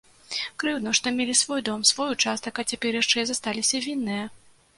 [0.61, 4.27] Крыўдна, што мелі свой дом, свой участак, а цяпер яшчэ засталіся вінныя!